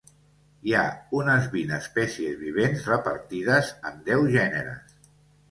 [0.61, 0.85] N'hi ha
[1.17, 4.99] unes vint espècies vivents repartides en deu gèneres.